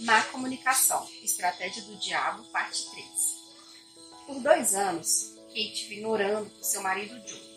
Má 0.00 0.22
comunicação, 0.24 1.08
estratégia 1.22 1.82
do 1.82 1.96
diabo, 1.96 2.44
parte 2.50 2.90
3. 2.90 3.06
Por 4.26 4.40
dois 4.40 4.74
anos, 4.74 5.34
Kate 5.48 5.86
vinha 5.88 6.08
orando 6.08 6.48
por 6.50 6.64
seu 6.64 6.82
marido 6.82 7.14
Joe. 7.28 7.50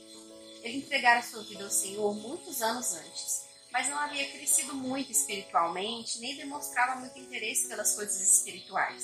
Ele 0.64 0.78
entregara 0.78 1.22
sua 1.22 1.44
vida 1.44 1.64
ao 1.64 1.70
Senhor 1.70 2.14
muitos 2.16 2.62
anos 2.62 2.94
antes, 2.94 3.44
mas 3.72 3.90
não 3.90 3.98
havia 3.98 4.30
crescido 4.32 4.74
muito 4.74 5.12
espiritualmente, 5.12 6.20
nem 6.20 6.36
demonstrava 6.36 7.00
muito 7.00 7.18
interesse 7.20 7.68
pelas 7.68 7.96
coisas 7.96 8.22
espirituais. 8.38 9.04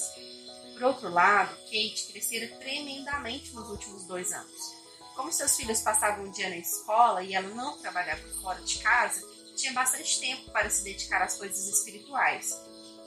Por 0.74 0.84
outro 0.84 1.10
lado, 1.10 1.56
Kate 1.66 2.08
crescera 2.12 2.48
tremendamente 2.58 3.52
nos 3.54 3.70
últimos 3.70 4.06
dois 4.06 4.32
anos. 4.32 4.80
Como 5.16 5.34
seus 5.34 5.58
filhos 5.58 5.82
passavam 5.82 6.26
um 6.26 6.32
dia 6.32 6.50
na 6.50 6.58
escola 6.58 7.22
e 7.24 7.34
ela 7.34 7.50
não 7.50 7.78
trabalhava 7.80 8.22
fora 8.42 8.62
de 8.62 8.80
casa, 8.80 9.22
tinha 9.56 9.74
bastante 9.74 10.20
tempo 10.20 10.50
para 10.52 10.70
se 10.70 10.84
dedicar 10.84 11.22
às 11.22 11.38
coisas 11.38 11.68
espirituais. 11.68 12.56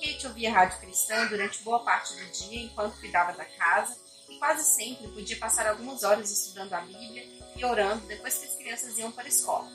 Kate 0.02 0.26
ouvia 0.26 0.52
rádio 0.52 0.80
cristã 0.80 1.28
durante 1.28 1.62
boa 1.62 1.78
parte 1.84 2.16
do 2.16 2.24
dia 2.32 2.64
enquanto 2.64 2.98
cuidava 2.98 3.32
da 3.34 3.44
casa 3.44 3.96
e 4.28 4.36
quase 4.36 4.64
sempre 4.64 5.06
podia 5.06 5.36
passar 5.36 5.64
algumas 5.68 6.02
horas 6.02 6.28
estudando 6.28 6.72
a 6.72 6.80
Bíblia 6.80 7.24
e 7.54 7.64
orando 7.64 8.04
depois 8.08 8.36
que 8.36 8.46
as 8.46 8.56
crianças 8.56 8.98
iam 8.98 9.12
para 9.12 9.26
a 9.26 9.28
escola. 9.28 9.70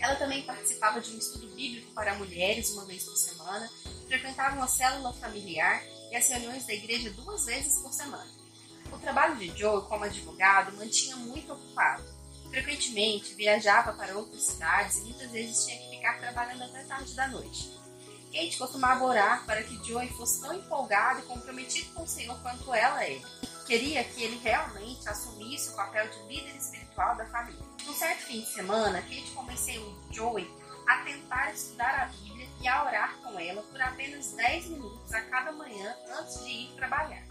Ela 0.00 0.16
também 0.16 0.42
participava 0.44 0.98
de 0.98 1.14
um 1.14 1.18
estudo 1.18 1.46
bíblico 1.48 1.92
para 1.92 2.14
mulheres 2.14 2.70
uma 2.70 2.86
vez 2.86 3.04
por 3.04 3.16
semana, 3.16 3.70
frequentava 4.08 4.56
uma 4.56 4.66
célula 4.66 5.12
familiar 5.12 5.84
e 6.10 6.16
as 6.16 6.26
reuniões 6.26 6.66
da 6.66 6.72
igreja 6.72 7.10
duas 7.10 7.44
vezes 7.44 7.82
por 7.82 7.92
semana. 7.92 8.30
O 8.90 8.98
trabalho 8.98 9.36
de 9.36 9.48
Joe 9.58 9.82
como 9.82 10.04
advogado 10.04 10.74
mantinha 10.74 11.16
muito 11.16 11.52
ocupado. 11.52 12.02
Frequentemente 12.48 13.34
viajava 13.34 13.92
para 13.92 14.16
outras 14.16 14.42
cidades 14.42 14.98
e 14.98 15.00
muitas 15.02 15.30
vezes 15.30 15.66
tinha 15.66 15.76
que 15.76 15.96
ficar 15.96 16.18
trabalhando 16.18 16.62
até 16.62 16.82
tarde 16.84 17.12
da 17.14 17.28
noite. 17.28 17.84
Kate 18.34 18.58
costumava 18.58 19.04
orar 19.04 19.46
para 19.46 19.62
que 19.62 19.76
Joey 19.86 20.08
fosse 20.08 20.40
tão 20.40 20.52
empolgado 20.52 21.20
e 21.20 21.22
comprometido 21.22 21.94
com 21.94 22.02
o 22.02 22.08
Senhor 22.08 22.36
quanto 22.42 22.74
ela 22.74 23.06
ele. 23.06 23.24
Queria 23.64 24.02
que 24.02 24.24
ele 24.24 24.40
realmente 24.42 25.08
assumisse 25.08 25.70
o 25.70 25.76
papel 25.76 26.08
de 26.08 26.18
líder 26.24 26.56
espiritual 26.56 27.14
da 27.14 27.24
família. 27.26 27.64
Num 27.86 27.94
certo 27.94 28.24
fim 28.24 28.40
de 28.40 28.46
semana, 28.46 29.00
Kate 29.02 29.30
convenceu 29.34 29.96
Joey 30.10 30.50
a 30.88 30.96
tentar 31.04 31.52
estudar 31.52 32.02
a 32.02 32.06
Bíblia 32.06 32.48
e 32.60 32.66
a 32.66 32.84
orar 32.84 33.16
com 33.18 33.38
ela 33.38 33.62
por 33.62 33.80
apenas 33.80 34.32
10 34.32 34.66
minutos 34.66 35.14
a 35.14 35.20
cada 35.22 35.52
manhã 35.52 35.96
antes 36.18 36.44
de 36.44 36.50
ir 36.50 36.74
trabalhar. 36.74 37.24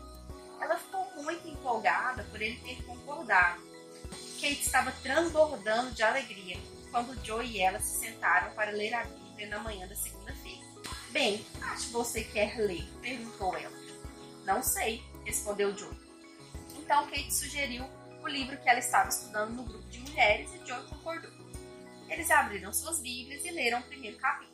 Ela 0.61 0.77
ficou 0.77 1.05
muito 1.21 1.45
empolgada 1.49 2.23
por 2.31 2.41
ele 2.41 2.57
ter 2.61 2.81
concordado. 2.85 3.61
Kate 4.39 4.61
estava 4.61 4.91
transbordando 5.03 5.91
de 5.91 6.01
alegria 6.01 6.57
quando 6.89 7.13
Joe 7.25 7.45
e 7.45 7.59
ela 7.59 7.81
se 7.81 7.99
sentaram 7.99 8.53
para 8.55 8.71
ler 8.71 8.93
a 8.93 9.03
Bíblia 9.03 9.49
na 9.49 9.59
manhã 9.59 9.85
da 9.85 9.95
segunda-feira. 9.95 10.72
Bem, 11.13 11.45
acho 11.61 11.85
que 11.85 11.93
você 11.93 12.23
quer 12.23 12.57
ler? 12.57 12.83
perguntou 12.99 13.55
ela. 13.55 13.77
Não 14.45 14.63
sei, 14.63 15.03
respondeu 15.23 15.77
Joe. 15.77 15.95
Então 16.75 17.05
Kate 17.05 17.31
sugeriu 17.31 17.85
o 18.23 18.27
livro 18.27 18.57
que 18.57 18.67
ela 18.67 18.79
estava 18.79 19.09
estudando 19.09 19.51
no 19.51 19.63
grupo 19.63 19.87
de 19.89 19.99
mulheres 19.99 20.49
e 20.55 20.67
Joe 20.67 20.83
concordou. 20.87 21.31
Eles 22.09 22.31
abriram 22.31 22.73
suas 22.73 22.99
Bíblias 22.99 23.45
e 23.45 23.51
leram 23.51 23.81
o 23.81 23.83
primeiro 23.83 24.17
capítulo. 24.17 24.51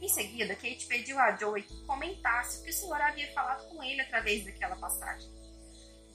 Em 0.00 0.08
seguida, 0.08 0.54
Kate 0.54 0.86
pediu 0.86 1.18
a 1.18 1.34
Joey 1.34 1.64
que 1.64 1.84
comentasse 1.84 2.60
o 2.60 2.62
que 2.62 2.70
o 2.70 2.72
senhor 2.72 3.00
havia 3.00 3.32
falado 3.32 3.68
com 3.68 3.82
ele 3.82 4.02
através 4.02 4.44
daquela 4.44 4.76
passagem. 4.76 5.28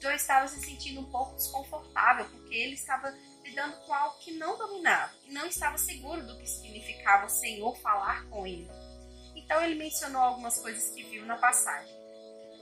Joey 0.00 0.16
estava 0.16 0.48
se 0.48 0.60
sentindo 0.60 1.02
um 1.02 1.10
pouco 1.10 1.36
desconfortável 1.36 2.24
porque 2.24 2.54
ele 2.54 2.72
estava 2.72 3.14
lidando 3.44 3.76
com 3.84 3.92
algo 3.92 4.18
que 4.18 4.32
não 4.32 4.56
dominava 4.56 5.12
e 5.28 5.32
não 5.34 5.44
estava 5.44 5.76
seguro 5.76 6.26
do 6.26 6.38
que 6.38 6.46
significava 6.48 7.26
o 7.26 7.28
Senhor 7.28 7.76
falar 7.76 8.24
com 8.30 8.46
ele. 8.46 8.70
Então 9.34 9.62
ele 9.64 9.74
mencionou 9.74 10.22
algumas 10.22 10.58
coisas 10.58 10.90
que 10.90 11.02
viu 11.04 11.24
na 11.26 11.36
passagem. 11.36 11.94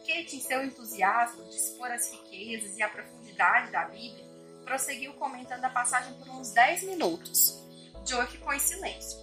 Kate, 0.06 0.36
em 0.36 0.40
seu 0.40 0.64
entusiasmo 0.64 1.44
de 1.44 1.56
expor 1.56 1.90
as 1.90 2.10
riquezas 2.10 2.76
e 2.76 2.82
a 2.82 2.88
profundidade 2.88 3.70
da 3.70 3.84
Bíblia, 3.84 4.24
prosseguiu 4.64 5.12
comentando 5.14 5.64
a 5.64 5.70
passagem 5.70 6.14
por 6.14 6.28
uns 6.28 6.52
10 6.52 6.84
minutos. 6.84 7.62
Joey 8.06 8.26
ficou 8.26 8.52
em 8.52 8.58
silêncio. 8.58 9.18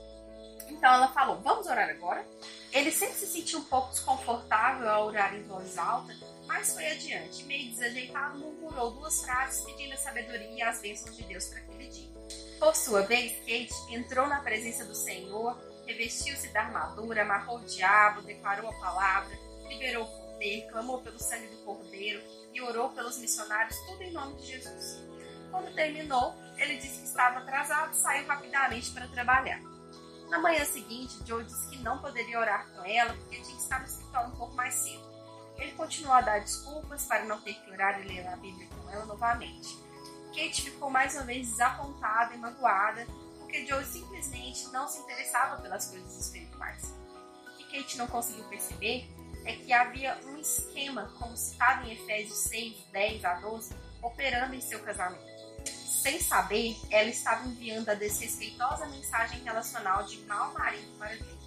Então 0.70 0.94
ela 0.94 1.08
falou: 1.10 1.42
Vamos 1.42 1.68
orar 1.68 1.90
agora? 1.90 2.26
Ele 2.72 2.92
sempre 2.92 3.16
se 3.16 3.28
sentiu 3.28 3.60
um 3.60 3.64
pouco 3.64 3.90
desconfortável 3.90 4.90
ao 4.90 5.08
orar 5.08 5.34
em 5.34 5.44
voz 5.44 5.78
alta, 5.78 6.14
mas 6.46 6.74
foi 6.74 6.88
adiante. 6.92 7.44
Meio 7.46 7.72
desajeitado, 7.72 8.38
murmurou 8.38 8.92
duas 8.92 9.22
frases 9.24 9.64
pedindo 9.66 9.94
a 9.94 9.98
sabedoria 9.98 10.50
e 10.50 10.62
as 10.62 10.82
bênçãos 10.82 11.16
de 11.16 11.24
Deus 11.24 11.46
para 11.48 11.60
aquele 11.60 11.88
dia. 11.88 12.10
Por 12.60 12.76
sua 12.76 13.02
vez, 13.04 13.32
Kate 13.40 13.74
entrou 13.94 14.28
na 14.28 14.42
presença 14.42 14.84
do 14.84 14.96
Senhor, 14.96 15.58
revestiu-se 15.88 16.50
da 16.50 16.62
armadura, 16.64 17.22
amarrou 17.22 17.60
o 17.60 17.66
diabo, 17.66 18.22
declarou 18.22 18.70
a 18.70 18.74
palavra, 18.74 19.34
liberou 19.68 20.04
o 20.04 20.08
poder, 20.08 20.68
clamou 20.70 21.02
pelo 21.02 21.18
sangue 21.18 21.48
do 21.48 21.64
Cordeiro 21.64 22.22
e 22.54 22.62
orou 22.62 22.90
pelos 22.90 23.18
missionários, 23.18 23.78
tudo 23.88 24.04
em 24.04 24.12
nome 24.12 24.36
de 24.36 24.48
Jesus. 24.48 25.02
Quando 25.50 25.74
terminou, 25.74 26.36
ele 26.58 26.76
disse 26.76 27.00
que 27.00 27.08
estava 27.08 27.40
atrasado 27.40 27.94
e 27.94 27.96
saiu 27.96 28.28
rapidamente 28.28 28.92
para 28.92 29.08
trabalhar. 29.08 29.62
Na 30.30 30.40
manhã 30.40 30.66
seguinte, 30.66 31.18
Joe 31.26 31.44
disse 31.44 31.70
que 31.70 31.78
não 31.78 32.00
poderia 32.00 32.38
orar 32.38 32.68
com 32.72 32.84
ela 32.86 33.14
porque 33.14 33.38
tinha 33.38 33.56
que 33.56 33.62
estar 33.62 33.80
no 33.80 33.86
escritório 33.86 34.30
um 34.30 34.36
pouco 34.36 34.54
mais 34.56 34.74
cedo. 34.74 35.08
Ele 35.58 35.72
continuou 35.72 36.14
a 36.14 36.22
dar 36.22 36.40
desculpas 36.40 37.06
para 37.06 37.24
não 37.24 37.40
ter 37.42 37.54
que 37.54 37.72
orar 37.72 38.02
e 38.02 38.08
ler 38.08 38.28
a 38.28 38.36
Bíblia 38.36 38.68
com 38.68 38.90
ela 38.92 39.06
novamente. 39.06 39.78
Kate 40.28 40.62
ficou 40.64 40.90
mais 40.90 41.16
uma 41.16 41.24
vez 41.24 41.48
desapontada 41.48 42.36
e 42.36 42.38
magoada 42.38 43.08
porque 43.48 43.66
Joe 43.66 43.84
simplesmente 43.86 44.68
não 44.74 44.90
se 44.90 45.00
interessava 45.00 45.62
pelas 45.62 45.86
coisas 45.86 46.20
espirituais. 46.20 46.94
O 47.46 47.58
que 47.58 47.78
Kate 47.78 47.98
não 47.98 48.06
conseguiu 48.06 48.44
perceber 48.50 49.10
é 49.46 49.54
que 49.54 49.72
havia 49.72 50.20
um 50.26 50.38
esquema, 50.38 51.10
como 51.18 51.36
citado 51.38 51.88
em 51.88 51.94
Efésios 51.94 52.40
6, 52.40 52.76
10 52.92 53.24
a 53.24 53.36
12, 53.36 53.74
operando 54.02 54.54
em 54.54 54.60
seu 54.60 54.82
casamento. 54.82 55.26
Sem 55.66 56.20
saber, 56.20 56.78
ela 56.92 57.10
estava 57.10 57.48
enviando 57.48 57.88
a 57.88 57.94
desrespeitosa 57.94 58.86
mensagem 58.88 59.42
relacional 59.44 60.04
de 60.04 60.18
mau 60.26 60.54
marido 60.54 60.98
para 60.98 61.16
Deus. 61.16 61.38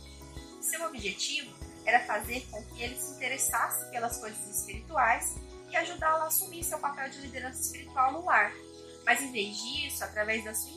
Seu 0.62 0.86
objetivo 0.86 1.54
era 1.84 2.00
fazer 2.06 2.46
com 2.50 2.64
que 2.64 2.82
ele 2.82 2.98
se 2.98 3.12
interessasse 3.12 3.90
pelas 3.90 4.16
coisas 4.16 4.58
espirituais 4.58 5.36
e 5.68 5.76
ajudá-la 5.76 6.24
a 6.24 6.28
assumir 6.28 6.64
seu 6.64 6.78
papel 6.78 7.10
de 7.10 7.20
liderança 7.20 7.60
espiritual 7.60 8.12
no 8.12 8.24
lar. 8.24 8.52
Mas 9.04 9.20
em 9.20 9.32
vez 9.32 9.56
disso, 9.56 10.02
através 10.02 10.44
da 10.44 10.54
sua 10.54 10.70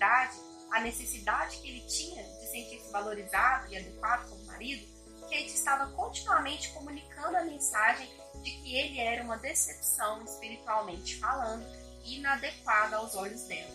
insensibilidade, 0.00 0.36
a 0.70 0.80
necessidade 0.80 1.58
que 1.58 1.68
ele 1.68 1.80
tinha 1.86 2.22
de 2.22 2.46
sentir-se 2.50 2.90
valorizado 2.90 3.72
e 3.72 3.76
adequado 3.76 4.28
como 4.30 4.44
marido, 4.46 4.86
Kate 5.22 5.46
estava 5.46 5.92
continuamente 5.92 6.70
comunicando 6.70 7.36
a 7.36 7.44
mensagem 7.44 8.08
de 8.42 8.50
que 8.50 8.76
ele 8.76 8.98
era 8.98 9.22
uma 9.22 9.36
decepção 9.36 10.24
espiritualmente 10.24 11.18
falando 11.18 11.64
inadequada 12.04 12.96
aos 12.96 13.14
olhos 13.14 13.42
dela. 13.42 13.70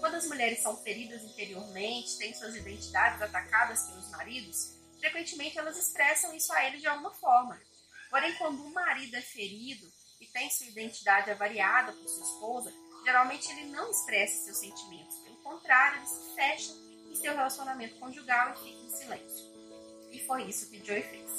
Quando 0.00 0.14
as 0.14 0.26
mulheres 0.26 0.60
são 0.60 0.76
feridas 0.78 1.22
interiormente, 1.22 2.18
têm 2.18 2.34
suas 2.34 2.56
identidades 2.56 3.22
atacadas 3.22 3.82
pelos 3.84 4.10
maridos, 4.10 4.76
frequentemente 4.98 5.58
elas 5.58 5.76
expressam 5.76 6.34
isso 6.34 6.52
a 6.52 6.64
ele 6.64 6.78
de 6.78 6.86
alguma 6.88 7.12
forma. 7.12 7.60
Porém, 8.10 8.34
quando 8.34 8.64
um 8.64 8.72
marido 8.72 9.14
é 9.16 9.22
ferido 9.22 9.86
e 10.20 10.26
tem 10.26 10.50
sua 10.50 10.66
identidade 10.66 11.30
avariada 11.30 11.92
por 11.92 12.08
sua 12.08 12.24
esposa, 12.24 12.72
geralmente 13.04 13.50
ele 13.50 13.66
não 13.66 13.90
expressa 13.90 14.44
seus 14.44 14.58
sentimentos. 14.58 15.21
Contrário, 15.42 15.98
ele 15.98 16.06
se 16.06 16.34
fecha 16.34 16.72
em 17.10 17.14
seu 17.14 17.34
relacionamento 17.34 17.96
conjugal 17.96 18.52
e 18.52 18.56
fica 18.56 18.86
em 18.86 18.90
silêncio. 18.90 19.52
E 20.10 20.20
foi 20.26 20.44
isso 20.44 20.70
que 20.70 20.84
Joey 20.84 21.02
fez. 21.02 21.30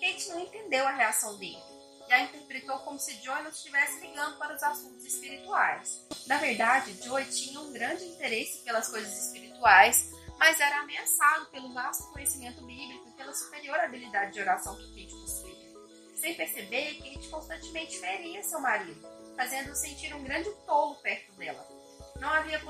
Kate 0.00 0.28
não 0.30 0.40
entendeu 0.40 0.86
a 0.86 0.92
reação 0.92 1.36
dele 1.36 1.70
e 2.10 2.12
a 2.12 2.22
interpretou 2.22 2.76
como 2.80 2.98
se 2.98 3.14
Joy 3.22 3.40
não 3.42 3.50
estivesse 3.50 4.00
ligando 4.00 4.36
para 4.36 4.54
os 4.54 4.62
assuntos 4.62 5.04
espirituais. 5.04 6.04
Na 6.26 6.38
verdade, 6.38 7.00
Joy 7.04 7.24
tinha 7.26 7.60
um 7.60 7.72
grande 7.72 8.04
interesse 8.04 8.64
pelas 8.64 8.88
coisas 8.88 9.26
espirituais, 9.26 10.10
mas 10.36 10.58
era 10.58 10.80
ameaçado 10.80 11.46
pelo 11.46 11.72
vasto 11.72 12.10
conhecimento 12.12 12.64
bíblico 12.66 13.08
e 13.08 13.12
pela 13.12 13.32
superior 13.32 13.78
habilidade 13.78 14.32
de 14.32 14.40
oração 14.40 14.76
que 14.76 14.88
Kate 14.88 15.20
possuía. 15.20 15.70
Sem 16.16 16.34
perceber, 16.34 16.94
Kate 16.96 17.28
constantemente 17.28 18.00
feria 18.00 18.42
seu 18.42 18.58
marido, 18.58 19.00
fazendo-o 19.36 19.76
sentir 19.76 20.12
um 20.12 20.24
grande 20.24 20.50
tolo 20.66 20.96
perto 20.96 21.32
dela. 21.34 21.79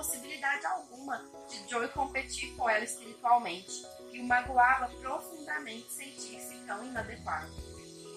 Possibilidade 0.00 0.64
alguma 0.64 1.22
de 1.46 1.68
Joy 1.68 1.86
competir 1.88 2.56
com 2.56 2.66
ela 2.70 2.82
espiritualmente, 2.82 3.86
e 4.10 4.18
o 4.18 4.24
magoava 4.24 4.88
profundamente 4.96 5.92
sentir-se 5.92 6.56
tão 6.66 6.82
inadequado. 6.86 7.52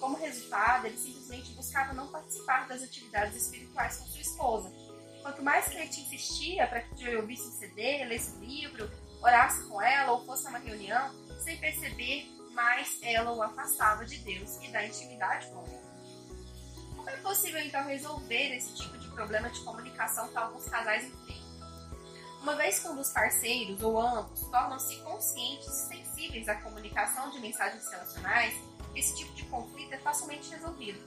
Como 0.00 0.16
resultado, 0.16 0.86
ele 0.86 0.96
simplesmente 0.96 1.52
buscava 1.52 1.92
não 1.92 2.08
participar 2.08 2.66
das 2.66 2.82
atividades 2.82 3.36
espirituais 3.36 3.98
com 3.98 4.06
sua 4.06 4.20
esposa. 4.22 4.72
Quanto 5.20 5.42
mais 5.42 5.66
Kate 5.66 6.00
insistia 6.00 6.66
para 6.68 6.80
que 6.80 6.98
Joey 6.98 7.16
ouvisse 7.16 7.48
o 7.48 7.52
CD, 7.52 8.02
lesse 8.06 8.34
o 8.38 8.40
livro, 8.40 8.90
orasse 9.20 9.68
com 9.68 9.82
ela 9.82 10.12
ou 10.12 10.24
fosse 10.24 10.46
a 10.46 10.50
uma 10.50 10.60
reunião, 10.60 11.14
sem 11.44 11.58
perceber, 11.58 12.26
mais 12.52 12.98
ela 13.02 13.30
o 13.30 13.42
afastava 13.42 14.06
de 14.06 14.16
Deus 14.20 14.56
e 14.62 14.68
da 14.68 14.86
intimidade 14.86 15.48
com 15.48 15.62
ele. 15.66 15.84
Como 16.96 17.10
é 17.10 17.16
possível 17.18 17.60
então 17.60 17.84
resolver 17.84 18.56
esse 18.56 18.74
tipo 18.74 18.96
de 18.96 19.06
problema 19.08 19.50
de 19.50 19.60
comunicação 19.60 20.28
que 20.28 20.38
alguns 20.38 20.64
casais 20.64 21.04
enfrentam? 21.04 21.43
Uma 22.44 22.56
vez 22.56 22.78
que 22.78 22.88
um 22.88 22.94
dos 22.94 23.08
parceiros 23.08 23.82
ou 23.82 23.98
ambos 23.98 24.42
tornam-se 24.50 24.96
conscientes 24.96 25.66
e 25.66 25.88
sensíveis 25.88 26.46
à 26.46 26.54
comunicação 26.56 27.30
de 27.30 27.40
mensagens 27.40 27.88
relacionais, 27.88 28.54
esse 28.94 29.16
tipo 29.16 29.32
de 29.32 29.44
conflito 29.44 29.94
é 29.94 29.98
facilmente 30.00 30.50
resolvido. 30.50 31.00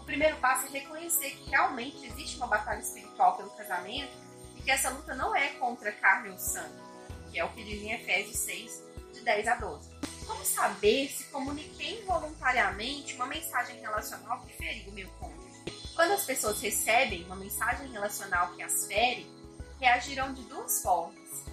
O 0.00 0.04
primeiro 0.04 0.36
passo 0.38 0.66
é 0.66 0.70
reconhecer 0.70 1.30
que 1.30 1.48
realmente 1.48 2.04
existe 2.04 2.38
uma 2.38 2.48
batalha 2.48 2.80
espiritual 2.80 3.36
pelo 3.36 3.50
casamento 3.50 4.10
e 4.56 4.62
que 4.62 4.70
essa 4.72 4.90
luta 4.90 5.14
não 5.14 5.32
é 5.32 5.50
contra 5.60 5.92
carne 5.92 6.30
ou 6.30 6.38
sangue, 6.38 6.82
que 7.30 7.38
é 7.38 7.44
o 7.44 7.52
que 7.52 7.62
diz 7.62 7.80
em 7.80 7.92
Efésios 7.92 8.38
6, 8.38 8.82
de 9.12 9.20
10 9.20 9.46
a 9.46 9.54
12. 9.54 9.88
Como 10.26 10.44
saber 10.44 11.08
se 11.08 11.22
comuniquei 11.26 12.02
involuntariamente 12.02 13.14
uma 13.14 13.26
mensagem 13.26 13.78
relacional 13.78 14.40
que 14.40 14.52
feriu 14.54 14.90
o 14.90 14.92
meu 14.92 15.08
cônjuge? 15.20 15.54
Quando 15.94 16.14
as 16.14 16.24
pessoas 16.24 16.60
recebem 16.60 17.22
uma 17.26 17.36
mensagem 17.36 17.92
relacional 17.92 18.52
que 18.56 18.62
as 18.64 18.88
fere, 18.88 19.43
reagirão 19.80 20.32
de 20.32 20.42
duas 20.42 20.82
formas: 20.82 21.44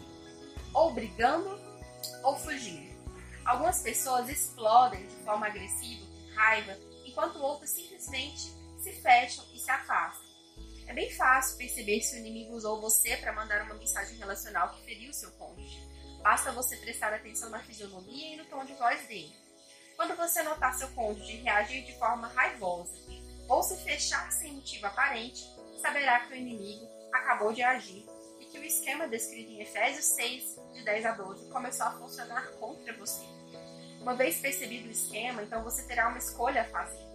ou 0.73 0.93
brigando 0.93 1.59
ou 2.23 2.35
fugindo. 2.37 2.91
Algumas 3.45 3.81
pessoas 3.81 4.29
explodem 4.29 5.05
de 5.07 5.15
forma 5.23 5.47
agressiva, 5.47 6.05
com 6.05 6.35
raiva, 6.35 6.77
enquanto 7.05 7.41
outras 7.41 7.71
simplesmente 7.71 8.53
se 8.79 8.93
fecham 9.01 9.43
e 9.53 9.59
se 9.59 9.69
afastam. 9.69 10.29
É 10.87 10.93
bem 10.93 11.09
fácil 11.11 11.57
perceber 11.57 12.01
se 12.01 12.15
o 12.15 12.19
inimigo 12.19 12.53
usou 12.53 12.81
você 12.81 13.15
para 13.17 13.33
mandar 13.33 13.63
uma 13.63 13.75
mensagem 13.75 14.17
relacional 14.17 14.69
que 14.73 14.83
feriu 14.83 15.13
seu 15.13 15.31
cônjuge. 15.31 15.79
Basta 16.21 16.51
você 16.51 16.77
prestar 16.77 17.13
atenção 17.13 17.49
na 17.49 17.59
fisionomia 17.59 18.33
e 18.33 18.37
no 18.37 18.45
tom 18.45 18.63
de 18.65 18.73
voz 18.73 19.07
dele. 19.07 19.33
Quando 19.95 20.15
você 20.15 20.43
notar 20.43 20.73
seu 20.75 20.89
cônjuge 20.89 21.37
reagir 21.37 21.85
de 21.85 21.97
forma 21.97 22.27
raivosa 22.27 22.93
ou 23.47 23.63
se 23.63 23.75
fechar 23.77 24.31
sem 24.31 24.53
motivo 24.53 24.85
aparente, 24.85 25.43
saberá 25.81 26.21
que 26.21 26.33
o 26.33 26.35
inimigo 26.35 26.87
acabou 27.13 27.53
de 27.53 27.61
agir 27.61 28.05
e 28.39 28.45
que 28.45 28.59
o 28.59 28.63
esquema 28.63 29.07
descrito 29.07 29.51
em 29.51 29.61
Efésios 29.61 30.05
6, 30.05 30.59
de 30.73 30.83
10 30.83 31.05
a 31.05 31.11
12, 31.11 31.49
começou 31.49 31.85
a 31.85 31.91
funcionar 31.91 32.47
contra 32.59 32.93
você. 32.97 33.21
Uma 34.01 34.15
vez 34.15 34.39
percebido 34.39 34.87
o 34.87 34.91
esquema, 34.91 35.43
então 35.43 35.63
você 35.63 35.83
terá 35.83 36.07
uma 36.07 36.17
escolha 36.17 36.61
a 36.61 36.65
fazer. 36.65 37.05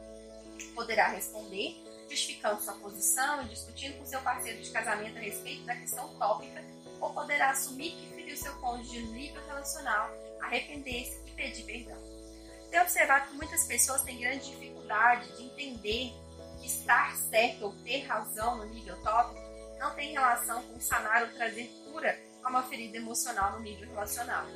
Poderá 0.74 1.08
responder, 1.08 1.74
justificando 2.08 2.62
sua 2.62 2.74
posição 2.74 3.42
e 3.42 3.48
discutindo 3.48 3.98
com 3.98 4.06
seu 4.06 4.20
parceiro 4.20 4.62
de 4.62 4.70
casamento 4.70 5.16
a 5.16 5.20
respeito 5.20 5.64
da 5.64 5.74
questão 5.74 6.16
tópica, 6.16 6.62
ou 7.00 7.12
poderá 7.12 7.50
assumir 7.50 7.90
que 7.90 8.14
feriu 8.14 8.36
seu 8.36 8.54
cônjuge 8.60 9.00
no 9.00 9.12
nível 9.12 9.44
relacional, 9.46 10.10
arrepender-se 10.40 11.20
e 11.26 11.30
pedir 11.32 11.64
perdão. 11.64 11.98
Tenho 12.70 12.82
observado 12.82 13.30
que 13.30 13.36
muitas 13.36 13.66
pessoas 13.66 14.02
têm 14.02 14.20
grande 14.20 14.50
dificuldade 14.50 15.36
de 15.36 15.44
entender 15.44 16.12
que 16.60 16.66
estar 16.66 17.16
certo 17.16 17.66
ou 17.66 17.72
ter 17.84 18.02
razão 18.06 18.58
no 18.58 18.66
nível 18.66 18.96
tópico 19.02 19.40
não 19.78 19.94
tem 19.94 20.12
relação 20.12 20.62
com 20.62 20.80
sanar 20.80 21.22
ou 21.22 21.28
trazer 21.28 21.68
cura 21.84 22.18
a 22.42 22.48
uma 22.48 22.62
ferida 22.62 22.96
emocional 22.96 23.52
no 23.52 23.60
nível 23.60 23.88
relacional. 23.88 24.46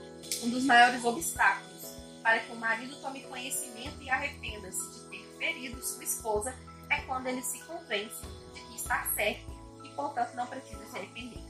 Um 0.43 0.51
dos 0.51 0.65
maiores 0.65 1.05
obstáculos 1.05 2.01
para 2.23 2.39
que 2.41 2.53
o 2.53 2.57
marido 2.57 2.97
tome 3.01 3.23
conhecimento 3.23 4.03
e 4.03 4.11
arrependa-se 4.11 4.91
de 4.91 5.09
ter 5.09 5.37
ferido 5.39 5.83
sua 5.83 6.05
esposa 6.05 6.55
é 6.91 7.01
quando 7.03 7.27
ele 7.27 7.43
se 7.43 7.59
convence 7.61 8.23
de 8.55 8.61
que 8.61 8.77
está 8.77 9.05
certo 9.15 9.51
e, 9.85 9.89
portanto, 9.91 10.35
não 10.35 10.47
precisa 10.47 10.85
se 10.87 10.97
arrepender. 10.99 11.43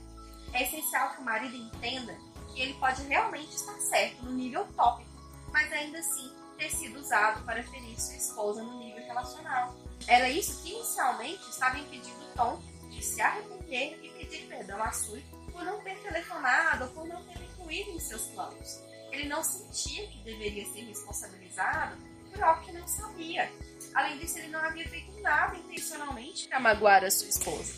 É 0.53 0.63
essencial 0.63 1.15
que 1.15 1.21
o 1.21 1.25
marido 1.25 1.57
entenda 1.57 2.17
que 2.53 2.61
ele 2.61 2.75
pode 2.75 3.03
realmente 3.03 3.55
estar 3.55 3.79
certo 3.81 4.23
no 4.25 4.33
nível 4.33 4.67
tópico, 4.77 5.11
mas 5.53 5.73
ainda 5.73 5.99
assim 5.99 6.33
ter 6.57 6.71
sido 6.71 6.99
usado 6.99 7.45
para 7.45 7.63
ferir 7.63 7.99
sua 8.01 8.17
esposa 8.17 8.63
no 8.63 8.79
nível 8.79 9.03
relacional. 9.05 9.75
Era 10.07 10.29
isso 10.29 10.63
que 10.63 10.73
inicialmente 10.73 11.49
estava 11.49 11.79
impedindo 11.79 12.21
Tom 12.37 12.61
se 13.03 13.21
arrepender 13.21 13.99
e 14.03 14.11
pedir 14.11 14.47
perdão 14.47 14.83
a 14.83 14.93
Sui 14.93 15.25
por 15.53 15.65
não 15.65 15.81
ter 15.81 15.99
telefonado 16.01 16.85
ou 16.85 16.91
por 16.91 17.07
não 17.07 17.23
ter 17.25 17.43
incluído 17.43 17.91
em 17.91 18.01
seus 18.01 18.23
planos. 18.29 18.81
Ele 19.11 19.29
não 19.29 19.43
sentia 19.43 20.07
que 20.09 20.19
deveria 20.19 20.65
ser 20.67 20.83
responsabilizado 20.83 21.97
por 22.31 22.43
algo 22.43 22.65
que 22.65 22.73
não 22.73 22.87
sabia. 22.87 23.51
Além 23.95 24.19
disso, 24.19 24.39
ele 24.39 24.49
não 24.49 24.61
havia 24.61 24.89
feito 24.89 25.13
nada 25.21 25.57
intencionalmente 25.57 26.49
para 26.49 26.61
magoar 26.61 27.05
a 27.05 27.11
sua 27.11 27.29
esposa. 27.29 27.75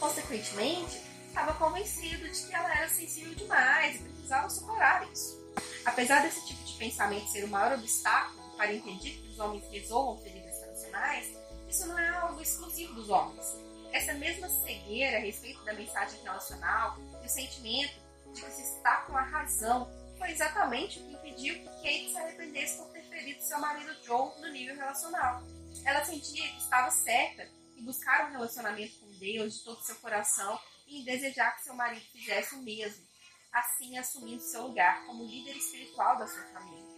Consequentemente, 0.00 1.00
estava 1.28 1.54
convencido 1.54 2.28
de 2.28 2.46
que 2.46 2.54
ela 2.54 2.76
era 2.76 2.88
sensível 2.88 3.34
demais 3.34 4.00
e 4.00 4.04
precisava 4.04 4.50
superar 4.50 5.08
isso. 5.12 5.42
Apesar 5.84 6.22
desse 6.22 6.44
tipo 6.46 6.62
de 6.64 6.72
pensamento 6.74 7.30
ser 7.30 7.44
o 7.44 7.48
maior 7.48 7.78
obstáculo 7.78 8.42
para 8.56 8.72
impedir 8.72 9.12
que 9.12 9.28
os 9.28 9.38
homens 9.38 9.64
resolvam 9.70 10.18
feridas 10.22 10.58
tradicionais, 10.58 11.28
isso 11.68 11.86
não 11.86 11.98
é 11.98 12.08
algo 12.08 12.40
exclusivo 12.40 12.94
dos 12.94 13.08
homens. 13.08 13.56
Essa 13.94 14.12
mesma 14.14 14.48
cegueira 14.48 15.18
a 15.18 15.20
respeito 15.20 15.62
da 15.62 15.72
mensagem 15.72 16.20
relacional 16.24 16.98
e 17.22 17.26
o 17.26 17.28
sentimento 17.28 17.94
de 18.34 18.42
que 18.42 18.50
se 18.50 18.62
está 18.62 19.02
com 19.02 19.16
a 19.16 19.22
razão 19.22 19.88
foi 20.18 20.32
exatamente 20.32 20.98
o 20.98 21.04
que 21.04 21.12
impediu 21.12 21.54
que 21.54 21.64
Kate 21.64 22.10
se 22.10 22.18
arrependesse 22.18 22.76
por 22.76 22.88
ter 22.88 23.04
ferido 23.04 23.40
seu 23.40 23.56
marido 23.60 23.94
Joe 24.02 24.40
no 24.40 24.48
nível 24.48 24.74
relacional. 24.74 25.44
Ela 25.84 26.04
sentia 26.04 26.42
que 26.42 26.58
estava 26.58 26.90
certa 26.90 27.48
em 27.76 27.84
buscar 27.84 28.26
um 28.26 28.32
relacionamento 28.32 28.98
com 28.98 29.12
Deus 29.12 29.58
de 29.58 29.64
todo 29.64 29.84
seu 29.84 29.94
coração 29.96 30.58
e 30.88 31.00
em 31.00 31.04
desejar 31.04 31.54
que 31.54 31.62
seu 31.62 31.74
marido 31.74 32.04
fizesse 32.10 32.56
o 32.56 32.62
mesmo, 32.62 33.06
assim 33.52 33.96
assumindo 33.96 34.42
seu 34.42 34.62
lugar 34.62 35.06
como 35.06 35.24
líder 35.24 35.56
espiritual 35.56 36.18
da 36.18 36.26
sua 36.26 36.42
família. 36.46 36.94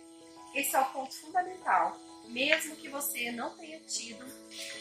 Esse 0.55 0.75
é 0.75 0.81
o 0.81 0.93
ponto 0.93 1.15
fundamental. 1.21 1.95
Mesmo 2.29 2.75
que 2.75 2.89
você 2.89 3.31
não 3.33 3.55
tenha 3.55 3.81
tido 3.81 4.25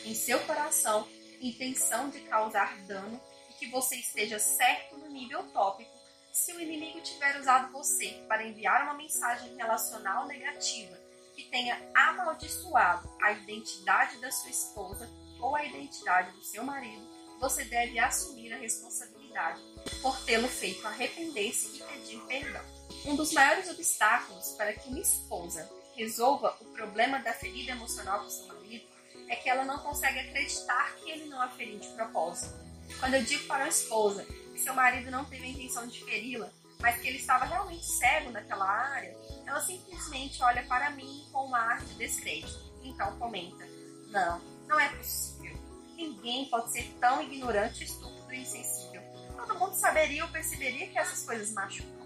em 0.06 0.16
seu 0.16 0.40
coração 0.46 1.06
intenção 1.42 2.10
de 2.10 2.20
causar 2.22 2.78
dano 2.86 3.20
e 3.50 3.54
que 3.54 3.70
você 3.70 3.96
esteja 3.96 4.40
certo 4.40 4.98
no 4.98 5.08
nível 5.10 5.44
tópico, 5.52 5.92
se 6.32 6.52
o 6.54 6.60
inimigo 6.60 7.00
tiver 7.02 7.40
usado 7.40 7.72
você 7.72 8.26
para 8.28 8.46
enviar 8.46 8.84
uma 8.84 8.94
mensagem 8.94 9.56
relacional 9.56 10.28
negativa 10.28 10.98
que 11.36 11.44
tenha 11.44 11.82
amaldiçoado 11.94 13.10
a 13.22 13.32
identidade 13.32 14.20
da 14.20 14.32
sua 14.32 14.50
esposa 14.50 15.10
ou 15.40 15.56
a 15.56 15.64
identidade 15.64 16.32
do 16.32 16.44
seu 16.44 16.64
marido, 16.64 17.06
você 17.40 17.64
deve 17.66 18.00
assumir 18.00 18.54
a 18.54 18.58
responsabilidade 18.58 19.62
por 20.02 20.18
tê-lo 20.26 20.48
feito 20.48 20.88
arrepender-se 20.88 21.78
e 21.78 21.84
pedir 21.84 22.20
perdão. 22.22 22.64
Um 23.06 23.16
dos 23.16 23.34
maiores 23.34 23.70
obstáculos 23.70 24.54
para 24.58 24.74
que 24.74 24.90
uma 24.90 25.00
esposa 25.00 25.70
resolva 25.96 26.58
o 26.62 26.66
problema 26.66 27.20
da 27.20 27.34
ferida 27.34 27.72
emocional 27.72 28.24
do 28.24 28.30
seu 28.30 28.48
marido 28.48 28.86
é 29.28 29.36
que 29.36 29.50
ela 29.50 29.66
não 29.66 29.80
consegue 29.80 30.20
acreditar 30.20 30.96
que 30.96 31.10
ele 31.10 31.26
não 31.26 31.42
a 31.42 31.48
feriu 31.50 31.80
de 31.80 31.88
propósito. 31.90 32.54
Quando 33.00 33.16
eu 33.16 33.24
digo 33.24 33.46
para 33.48 33.66
a 33.66 33.70
esposa 33.70 34.26
que 34.26 34.60
seu 34.60 34.74
marido 34.74 35.10
não 35.10 35.26
teve 35.26 35.46
a 35.46 35.50
intenção 35.50 35.88
de 35.88 36.04
feri-la, 36.04 36.50
mas 36.80 36.98
que 37.02 37.08
ele 37.08 37.18
estava 37.18 37.46
realmente 37.46 37.86
cego 37.86 38.32
naquela 38.32 38.70
área, 38.70 39.16
ela 39.46 39.60
simplesmente 39.62 40.42
olha 40.44 40.64
para 40.64 40.92
mim 40.92 41.28
com 41.32 41.46
uma 41.46 41.60
ar 41.60 41.84
de 41.84 41.94
descrédito. 41.96 42.74
Então 42.84 43.18
comenta: 43.18 43.66
Não, 44.10 44.40
não 44.68 44.80
é 44.80 44.90
possível. 44.90 45.56
Ninguém 45.96 46.46
pode 46.50 46.72
ser 46.72 46.94
tão 47.00 47.22
ignorante, 47.24 47.84
estúpido 47.84 48.34
e 48.34 48.42
insensível. 48.42 49.02
Todo 49.36 49.58
mundo 49.58 49.74
saberia 49.74 50.26
ou 50.26 50.32
perceberia 50.32 50.88
que 50.88 50.98
essas 50.98 51.24
coisas 51.26 51.52
machucam. 51.54 52.06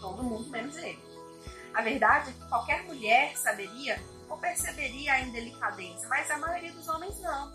Todo 0.00 0.22
mundo 0.22 0.48
menos 0.48 0.76
ele. 0.76 1.00
A 1.74 1.80
verdade 1.80 2.30
é 2.30 2.32
que 2.32 2.48
qualquer 2.48 2.82
mulher 2.84 3.36
saberia 3.36 4.00
ou 4.32 4.38
perceberia 4.38 5.12
a 5.12 5.20
indelicadeza, 5.20 6.08
mas 6.08 6.30
a 6.30 6.38
maioria 6.38 6.72
dos 6.72 6.88
homens 6.88 7.20
não. 7.20 7.52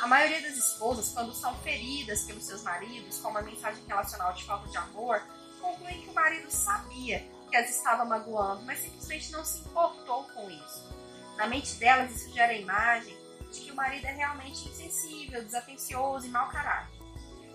A 0.00 0.08
maioria 0.08 0.42
das 0.42 0.56
esposas, 0.56 1.10
quando 1.10 1.32
são 1.32 1.54
feridas 1.58 2.24
pelos 2.24 2.44
seus 2.44 2.64
maridos 2.64 3.18
com 3.18 3.28
uma 3.28 3.42
mensagem 3.42 3.84
relacional 3.86 4.32
de 4.32 4.42
falta 4.42 4.68
de 4.68 4.76
amor, 4.76 5.22
concluem 5.60 6.02
que 6.02 6.10
o 6.10 6.14
marido 6.14 6.50
sabia 6.50 7.24
que 7.48 7.56
as 7.56 7.70
estava 7.70 8.04
magoando, 8.04 8.64
mas 8.64 8.80
simplesmente 8.80 9.30
não 9.30 9.44
se 9.44 9.60
importou 9.60 10.24
com 10.34 10.50
isso. 10.50 10.92
Na 11.36 11.46
mente 11.46 11.76
delas, 11.76 12.10
isso 12.10 12.32
gera 12.32 12.52
a 12.52 12.56
imagem 12.56 13.16
de 13.52 13.60
que 13.60 13.70
o 13.70 13.76
marido 13.76 14.06
é 14.06 14.12
realmente 14.12 14.68
insensível, 14.68 15.44
desatencioso 15.44 16.26
e 16.26 16.30
mau 16.30 16.48
caráter. 16.48 16.98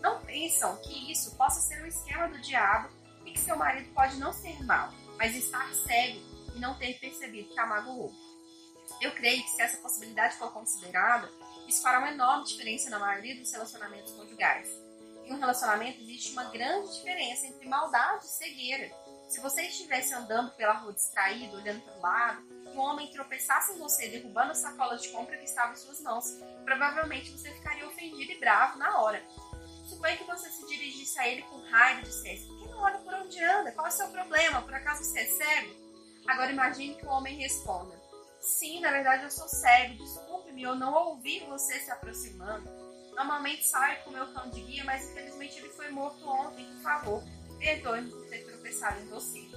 Não 0.01 0.21
pensam 0.21 0.77
que 0.77 1.11
isso 1.11 1.35
possa 1.35 1.59
ser 1.59 1.83
um 1.83 1.87
esquema 1.87 2.29
do 2.29 2.39
diabo 2.39 2.89
e 3.25 3.31
que 3.31 3.39
seu 3.39 3.57
marido 3.57 3.93
pode 3.93 4.15
não 4.15 4.31
ser 4.31 4.63
mau, 4.63 4.93
mas 5.17 5.35
estar 5.35 5.73
cego 5.73 6.21
e 6.55 6.59
não 6.59 6.75
ter 6.75 6.97
percebido 6.99 7.49
que 7.49 7.59
a 7.59 7.65
magoou. 7.65 8.30
Eu 9.01 9.11
creio 9.13 9.41
que 9.43 9.49
se 9.49 9.61
essa 9.61 9.77
possibilidade 9.77 10.37
for 10.37 10.53
considerada, 10.53 11.27
isso 11.67 11.81
fará 11.81 11.97
uma 11.97 12.11
enorme 12.11 12.45
diferença 12.45 12.87
na 12.89 12.99
maioria 12.99 13.35
dos 13.35 13.51
relacionamentos 13.51 14.13
conjugais. 14.13 14.69
Em 15.25 15.33
um 15.33 15.39
relacionamento 15.39 16.01
existe 16.01 16.33
uma 16.33 16.43
grande 16.45 16.93
diferença 16.93 17.47
entre 17.47 17.67
maldade 17.67 18.25
e 18.25 18.29
cegueira. 18.29 18.91
Se 19.27 19.39
você 19.39 19.63
estivesse 19.63 20.13
andando 20.13 20.51
pela 20.51 20.73
rua 20.73 20.93
distraído, 20.93 21.55
olhando 21.55 21.81
para 21.81 21.97
o 21.97 22.01
lado, 22.01 22.43
um 22.75 22.79
homem 22.79 23.11
tropeçasse 23.11 23.73
em 23.73 23.79
você, 23.79 24.07
derrubando 24.07 24.51
a 24.51 24.55
sacola 24.55 24.97
de 24.97 25.09
compra 25.09 25.35
que 25.37 25.45
estava 25.45 25.73
em 25.73 25.77
suas 25.77 25.99
mãos, 26.01 26.25
provavelmente 26.63 27.31
você 27.31 27.51
ficaria 27.53 27.87
ofendido 27.87 28.31
e 28.31 28.39
bravo 28.39 28.77
na 28.77 28.99
hora. 28.99 29.23
Suponha 29.87 30.15
que 30.15 30.25
você 30.25 30.49
se 30.49 30.65
dirigisse 30.67 31.19
a 31.19 31.27
ele 31.27 31.41
com 31.43 31.57
raiva 31.69 32.01
e 32.01 32.03
dissesse: 32.03 32.45
Por 32.45 32.59
que 32.59 32.69
não 32.69 32.81
olha 32.81 32.99
por 32.99 33.13
onde 33.15 33.43
anda? 33.43 33.71
Qual 33.71 33.87
é 33.87 33.89
o 33.89 33.93
seu 33.93 34.07
problema? 34.09 34.61
Por 34.61 34.73
acaso 34.75 35.03
você 35.03 35.21
é 35.21 35.25
cego? 35.25 35.75
Agora 36.27 36.51
imagine 36.51 36.95
que 36.95 37.05
o 37.05 37.09
homem 37.09 37.37
responda: 37.37 37.99
Sim, 38.41 38.79
na 38.79 38.91
verdade 38.91 39.23
eu 39.23 39.31
sou 39.31 39.47
cego, 39.47 40.03
desculpe-me, 40.03 40.63
eu 40.63 40.75
não 40.75 40.91
ouvi 40.93 41.45
você 41.47 41.79
se 41.79 41.91
aproximando. 41.91 42.67
Normalmente 43.15 43.65
sai 43.67 44.01
com 44.03 44.09
o 44.09 44.13
meu 44.13 44.33
cão 44.33 44.49
de 44.49 44.61
guia, 44.61 44.83
mas 44.83 45.07
infelizmente 45.09 45.59
ele 45.59 45.69
foi 45.69 45.89
morto 45.91 46.27
ontem. 46.27 46.65
Por 46.65 46.81
favor, 46.81 47.23
perdoe-me 47.59 48.09
por 48.09 48.25
ter 48.27 48.43
tropeçado 48.43 48.99
em 48.99 49.07
você. 49.07 49.47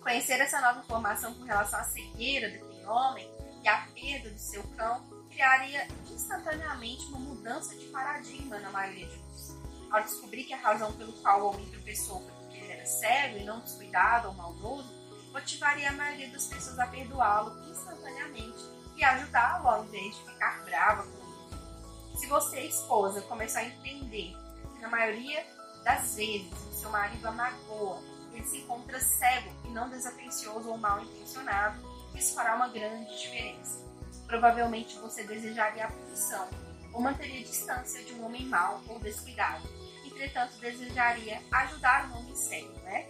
Conhecer 0.00 0.40
essa 0.40 0.60
nova 0.60 0.78
informação 0.78 1.34
com 1.34 1.42
relação 1.44 1.80
à 1.80 1.84
cegueira 1.84 2.48
daquele 2.48 2.86
homem 2.86 3.28
e 3.62 3.68
à 3.68 3.88
perda 3.92 4.30
do 4.30 4.38
seu 4.38 4.62
cão 4.76 5.04
criaria 5.28 5.88
instantaneamente 6.10 7.06
uma 7.06 7.18
mudança 7.18 7.74
de 7.74 7.86
paradigma 7.86 8.58
na 8.60 8.70
maioria 8.70 9.06
de 9.06 9.16
nós. 9.16 9.56
Ao 9.90 10.02
descobrir 10.02 10.44
que 10.44 10.54
a 10.54 10.58
razão 10.58 10.92
pelo 10.92 11.12
qual 11.14 11.42
o 11.42 11.46
homem 11.50 11.68
tropeçou 11.70 12.20
foi 12.20 12.32
porque 12.34 12.58
ele 12.58 12.72
era 12.72 12.86
cego 12.86 13.38
e 13.38 13.44
não 13.44 13.60
descuidado 13.60 14.28
ou 14.28 14.34
maldoso, 14.34 14.99
motivaria 15.32 15.90
a 15.90 15.92
maioria 15.92 16.30
das 16.30 16.46
pessoas 16.46 16.78
a 16.78 16.86
perdoá-lo 16.86 17.70
instantaneamente 17.70 18.64
e 18.96 19.04
ajudá-lo 19.04 19.68
ao 19.68 19.84
invés 19.84 20.16
de 20.16 20.24
ficar 20.24 20.64
brava 20.64 21.02
com 21.04 21.18
ele. 21.18 22.18
Se 22.18 22.26
você, 22.26 22.60
esposa, 22.60 23.22
começar 23.22 23.60
a 23.60 23.64
entender 23.64 24.36
que 24.74 24.80
na 24.80 24.88
maioria 24.88 25.46
das 25.84 26.16
vezes 26.16 26.52
o 26.52 26.72
seu 26.72 26.90
marido 26.90 27.26
a 27.26 27.32
magoa, 27.32 28.02
ele 28.32 28.44
se 28.44 28.58
encontra 28.58 29.00
cego 29.00 29.50
e 29.64 29.68
não 29.68 29.88
desatencioso 29.88 30.68
ou 30.68 30.76
mal 30.76 31.02
intencionado, 31.02 31.80
isso 32.14 32.34
fará 32.34 32.54
uma 32.54 32.68
grande 32.68 33.10
diferença. 33.16 33.78
Provavelmente 34.26 34.98
você 34.98 35.24
desejaria 35.24 35.86
a 35.86 35.90
punição 35.90 36.48
ou 36.92 37.00
manteria 37.00 37.42
distância 37.42 38.04
de 38.04 38.12
um 38.14 38.24
homem 38.24 38.46
mau 38.46 38.82
ou 38.88 38.98
descuidado. 38.98 39.66
Entretanto, 40.04 40.58
desejaria 40.58 41.42
ajudar 41.50 42.10
um 42.10 42.18
homem 42.18 42.36
cego, 42.36 42.78
né? 42.80 43.08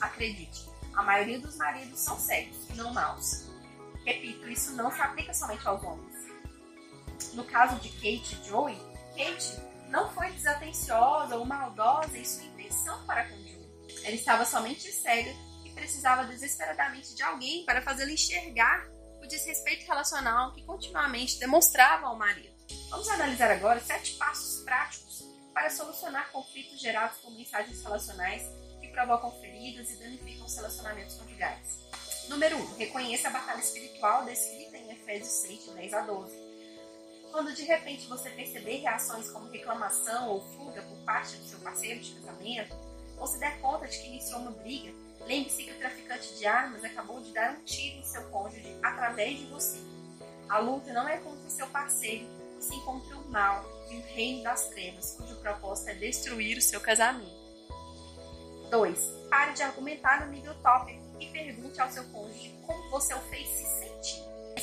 Acredite, 0.00 0.68
a 0.98 1.02
maioria 1.04 1.38
dos 1.38 1.54
maridos 1.54 2.00
são 2.00 2.18
cegos 2.18 2.56
e 2.68 2.72
não 2.72 2.92
maus. 2.92 3.46
Repito, 4.04 4.48
isso 4.48 4.72
não 4.72 4.90
se 4.90 5.00
aplica 5.00 5.32
somente 5.32 5.66
aos 5.66 5.80
homens. 5.80 6.16
No 7.34 7.44
caso 7.44 7.76
de 7.76 7.88
Kate 7.90 8.34
e 8.34 8.48
Joey, 8.48 8.76
Kate 9.16 9.62
não 9.90 10.10
foi 10.10 10.28
desatenciosa 10.32 11.36
ou 11.36 11.44
maldosa 11.44 12.18
em 12.18 12.24
sua 12.24 12.42
intenção 12.42 13.06
para 13.06 13.28
com 13.28 13.36
Joey. 13.36 13.70
Ela 14.02 14.14
estava 14.16 14.44
somente 14.44 14.90
cega 14.90 15.30
e 15.64 15.70
precisava 15.70 16.24
desesperadamente 16.24 17.14
de 17.14 17.22
alguém 17.22 17.64
para 17.64 17.80
fazê-la 17.80 18.10
enxergar 18.10 18.84
o 19.22 19.26
desrespeito 19.28 19.86
relacional 19.86 20.52
que 20.52 20.64
continuamente 20.64 21.38
demonstrava 21.38 22.08
ao 22.08 22.18
marido. 22.18 22.52
Vamos 22.90 23.08
analisar 23.08 23.52
agora 23.52 23.78
sete 23.78 24.14
passos 24.14 24.64
práticos 24.64 25.22
para 25.54 25.70
solucionar 25.70 26.32
conflitos 26.32 26.80
gerados 26.80 27.18
por 27.18 27.30
mensagens 27.30 27.80
relacionais 27.84 28.42
provocam 28.98 29.30
feridas 29.40 29.92
e 29.92 29.96
danificam 29.96 30.44
os 30.44 30.56
relacionamentos 30.56 31.14
conjugais. 31.14 31.86
Número 32.28 32.56
1. 32.56 32.60
Um, 32.60 32.74
reconheça 32.74 33.28
a 33.28 33.30
batalha 33.30 33.60
espiritual 33.60 34.24
descrita 34.24 34.76
em 34.76 34.90
Efésios 34.90 35.28
6, 35.28 35.64
de 35.66 35.70
10 35.70 35.94
a 35.94 36.00
12. 36.00 36.36
Quando 37.30 37.54
de 37.54 37.62
repente 37.62 38.08
você 38.08 38.28
perceber 38.30 38.78
reações 38.78 39.30
como 39.30 39.48
reclamação 39.50 40.30
ou 40.30 40.40
fuga 40.40 40.82
por 40.82 40.96
parte 41.04 41.36
do 41.36 41.44
seu 41.44 41.60
parceiro 41.60 42.00
de 42.00 42.12
casamento, 42.12 42.74
ou 43.16 43.26
se 43.28 43.38
der 43.38 43.60
conta 43.60 43.86
de 43.86 43.98
que 43.98 44.08
iniciou 44.08 44.40
uma 44.40 44.50
briga, 44.50 44.92
lembre-se 45.20 45.62
que 45.62 45.70
o 45.70 45.78
traficante 45.78 46.34
de 46.34 46.46
armas 46.46 46.82
acabou 46.82 47.20
de 47.20 47.32
dar 47.32 47.52
um 47.52 47.62
tiro 47.62 47.98
em 47.98 48.04
seu 48.04 48.28
cônjuge 48.30 48.76
através 48.82 49.38
de 49.38 49.46
você. 49.46 49.78
A 50.48 50.58
luta 50.58 50.92
não 50.92 51.08
é 51.08 51.18
contra 51.18 51.48
seu 51.48 51.68
parceiro, 51.68 52.26
sim 52.58 52.80
contra 52.80 53.16
o 53.16 53.30
mal 53.30 53.64
e 53.92 53.96
o 53.96 54.02
reino 54.14 54.42
das 54.42 54.68
trevas, 54.70 55.14
cujo 55.16 55.36
propósito 55.36 55.90
é 55.90 55.94
destruir 55.94 56.58
o 56.58 56.62
seu 56.62 56.80
casamento. 56.80 57.37
2. 58.70 58.98
Pare 59.30 59.52
de 59.52 59.62
argumentar 59.62 60.24
no 60.24 60.32
nível 60.32 60.54
tópico 60.62 61.02
e 61.20 61.26
pergunte 61.28 61.80
ao 61.80 61.90
seu 61.90 62.04
cônjuge 62.04 62.54
como 62.66 62.90
você 62.90 63.14
o 63.14 63.20
fez 63.22 63.48
se 63.48 63.64
sentir. 63.80 64.22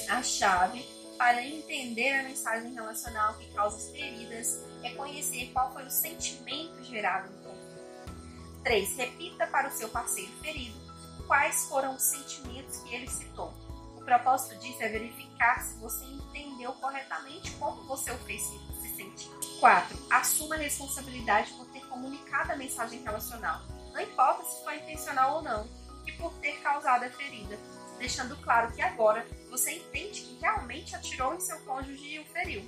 A 0.10 0.22
chave 0.22 0.86
para 1.18 1.42
entender 1.42 2.12
a 2.12 2.24
mensagem 2.24 2.74
relacional 2.74 3.34
que 3.36 3.52
causa 3.54 3.92
feridas 3.92 4.64
é 4.84 4.92
conhecer 4.92 5.52
qual 5.54 5.74
foi 5.74 5.86
o 5.86 5.90
sentimento 5.90 6.84
gerado 6.84 7.32
no 7.32 7.38
conflito. 7.44 8.64
3. 8.64 8.98
Repita 8.98 9.48
para 9.48 9.70
o 9.70 9.72
seu 9.72 9.90
parceiro 9.90 10.32
ferido 10.42 10.78
quais 11.26 11.66
foram 11.66 11.96
os 11.96 12.04
sentimentos 12.04 12.78
que 12.80 12.94
ele 12.94 13.08
citou. 13.08 13.54
O 13.98 14.04
propósito 14.06 14.60
disso 14.60 14.84
é 14.84 14.90
verificar 14.90 15.62
se 15.62 15.80
você 15.80 16.06
entendeu 16.06 16.74
corretamente 16.74 17.52
como 17.54 17.84
você 17.84 18.12
o 18.12 18.18
fez 18.20 18.42
se 18.44 18.96
sentir. 18.96 19.30
4. 19.60 19.98
Assuma 20.12 20.56
a 20.56 20.60
responsabilidade 20.60 21.54
por 21.54 21.66
ter 21.68 21.84
comunicado 21.88 22.52
a 22.52 22.56
mensagem 22.56 23.02
relacional 23.02 23.62
não 23.96 24.02
importa 24.02 24.44
se 24.44 24.62
foi 24.62 24.76
intencional 24.76 25.38
ou 25.38 25.42
não, 25.42 25.66
e 26.06 26.12
por 26.12 26.34
ter 26.40 26.60
causado 26.60 27.06
a 27.06 27.10
ferida, 27.10 27.58
deixando 27.98 28.36
claro 28.42 28.74
que 28.74 28.82
agora 28.82 29.26
você 29.50 29.72
entende 29.72 30.22
que 30.22 30.38
realmente 30.42 30.94
atirou 30.94 31.34
em 31.34 31.40
seu 31.40 31.58
cônjuge 31.62 32.06
e 32.06 32.20
o 32.20 32.26
feriu. 32.26 32.62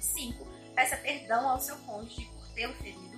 5. 0.00 0.46
Peça 0.74 0.96
perdão 0.96 1.46
ao 1.46 1.60
seu 1.60 1.76
cônjuge 1.80 2.24
por 2.24 2.48
tê-lo 2.54 2.72
ferido. 2.76 3.16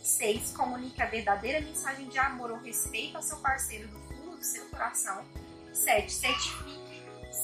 6. 0.00 0.52
Comunique 0.52 1.02
a 1.02 1.06
verdadeira 1.06 1.60
mensagem 1.60 2.08
de 2.08 2.18
amor 2.20 2.52
ou 2.52 2.58
respeito 2.58 3.16
ao 3.16 3.22
seu 3.22 3.38
parceiro 3.38 3.88
do 3.88 3.98
fundo 3.98 4.36
do 4.36 4.44
seu 4.44 4.64
coração. 4.68 5.24
7. 5.74 6.12
Certifique 6.12 7.02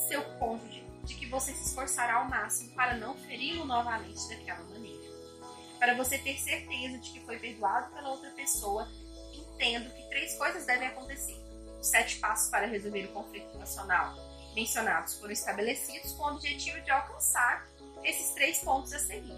seu 0.09 0.23
cônjuge 0.39 0.87
de 1.03 1.17
que 1.17 1.27
você 1.27 1.53
se 1.53 1.67
esforçará 1.67 2.15
ao 2.19 2.29
máximo 2.29 2.73
para 2.77 2.97
não 2.97 3.17
feri-lo 3.17 3.65
novamente 3.65 4.29
daquela 4.29 4.63
maneira. 4.71 5.03
Para 5.81 5.97
você 5.97 6.17
ter 6.17 6.39
certeza 6.39 6.97
de 6.99 7.11
que 7.11 7.21
foi 7.27 7.41
perdoado 7.41 7.93
pela 7.93 8.11
outra 8.11 8.31
pessoa 8.31 8.89
entendo 9.55 9.93
que 9.95 10.09
três 10.09 10.35
coisas 10.37 10.67
devem 10.67 10.89
acontecer. 10.89 11.37
Os 11.81 11.89
sete 11.89 12.19
passos 12.19 12.51
para 12.51 12.67
resolver 12.67 13.05
o 13.05 13.13
conflito 13.13 13.59
nacional 13.59 14.15
mencionados 14.55 15.15
foram 15.17 15.33
estabelecidos 15.33 16.13
com 16.13 16.25
o 16.25 16.35
objetivo 16.35 16.81
de 16.83 16.91
alcançar 16.91 17.67
esses 18.05 18.35
três 18.35 18.59
pontos 18.59 18.93
a 18.93 18.99
seguir. 18.99 19.37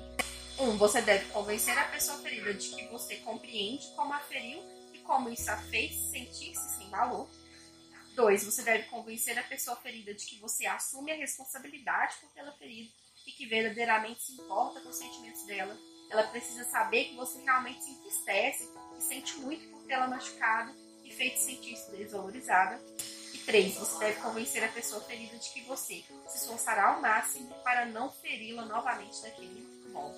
Um, 0.58 0.76
você 0.76 1.02
deve 1.02 1.26
convencer 1.30 1.76
a 1.76 1.84
pessoa 1.84 2.18
ferida 2.18 2.54
de 2.54 2.68
que 2.68 2.86
você 2.86 3.16
compreende 3.16 3.86
como 3.96 4.12
a 4.12 4.20
feriu 4.20 4.62
e 4.92 4.98
como 5.00 5.28
isso 5.28 5.50
a 5.50 5.56
fez 5.56 5.94
sentir-se 6.10 6.76
sem 6.76 6.88
valor. 6.90 7.28
Dois, 8.14 8.44
você 8.44 8.62
deve 8.62 8.84
convencer 8.84 9.36
a 9.36 9.42
pessoa 9.42 9.76
ferida 9.76 10.14
de 10.14 10.24
que 10.24 10.38
você 10.38 10.66
assume 10.66 11.10
a 11.10 11.16
responsabilidade 11.16 12.14
por 12.20 12.30
tê-la 12.30 12.52
ferido 12.52 12.92
e 13.26 13.32
que 13.32 13.46
verdadeiramente 13.46 14.22
se 14.22 14.32
importa 14.32 14.80
com 14.80 14.88
os 14.88 14.96
sentimentos 14.96 15.44
dela. 15.46 15.76
Ela 16.10 16.22
precisa 16.24 16.64
saber 16.64 17.06
que 17.06 17.16
você 17.16 17.42
realmente 17.42 17.82
se 17.82 17.90
entristece 17.90 18.63
muito 19.94 19.98
tê-la 19.98 20.08
machucado 20.08 20.74
e 21.04 21.10
feito 21.10 21.38
sentir-se 21.38 21.90
desvalorizada. 21.92 22.80
E 23.32 23.38
três, 23.38 23.74
você 23.76 23.98
deve 23.98 24.20
convencer 24.20 24.64
a 24.64 24.68
pessoa 24.68 25.00
ferida 25.02 25.36
de 25.38 25.50
que 25.50 25.60
você 25.62 26.04
se 26.28 26.38
esforçará 26.38 26.88
ao 26.88 27.00
máximo 27.00 27.54
para 27.62 27.86
não 27.86 28.10
feri-la 28.10 28.64
novamente 28.64 29.22
daquele 29.22 29.66
modo. 29.88 30.16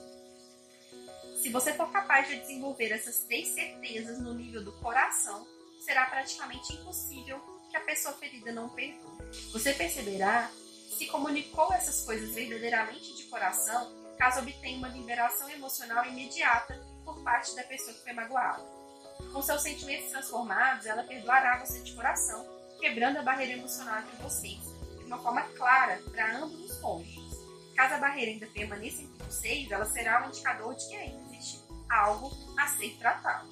Se 1.42 1.50
você 1.50 1.73
for 1.75 1.90
capaz 1.90 2.28
de 2.28 2.40
desenvolver 2.40 2.90
essas 2.92 3.21
três 3.21 3.49
certezas 3.49 4.18
no 4.18 4.35
nível 4.35 4.64
do 4.64 4.73
coração, 4.80 5.47
será 5.80 6.06
praticamente 6.06 6.73
impossível 6.73 7.38
que 7.71 7.76
a 7.76 7.80
pessoa 7.80 8.14
ferida 8.14 8.52
não 8.52 8.68
perdoe. 8.71 9.30
Você 9.52 9.73
perceberá 9.73 10.50
se 10.97 11.06
comunicou 11.06 11.73
essas 11.75 12.04
coisas 12.04 12.35
verdadeiramente 12.35 13.14
de 13.14 13.25
coração 13.25 13.92
caso 14.16 14.40
obtenha 14.40 14.78
uma 14.78 14.88
liberação 14.88 15.49
emocional 15.50 16.06
imediata 16.06 16.75
por 17.04 17.23
parte 17.23 17.54
da 17.54 17.62
pessoa 17.64 17.92
que 17.92 18.02
foi 18.02 18.14
magoada. 18.14 18.86
Com 19.32 19.42
seus 19.42 19.62
sentimentos 19.62 20.11
transformados, 20.11 20.87
ela 20.87 21.02
perdoará 21.02 21.64
você 21.64 21.80
de 21.80 21.92
coração, 21.92 22.46
quebrando 22.80 23.18
a 23.18 23.23
barreira 23.23 23.52
emocional 23.54 24.00
entre 24.00 24.16
vocês, 24.23 24.61
de 24.99 25.04
uma 25.04 25.18
forma 25.18 25.42
clara 25.56 26.00
para 26.11 26.38
ambos 26.38 26.70
os 26.70 26.78
cônjuges. 26.78 27.37
Caso 27.75 27.94
a 27.94 27.99
barreira 27.99 28.32
ainda 28.32 28.46
permaneça 28.46 29.02
entre 29.02 29.25
vocês, 29.25 29.70
ela 29.70 29.85
será 29.85 30.25
um 30.25 30.28
indicador 30.28 30.75
de 30.75 30.88
que 30.88 30.96
ainda 30.96 31.20
existe 31.30 31.62
algo 31.90 32.30
a 32.58 32.66
ser 32.68 32.96
tratado. 32.99 33.49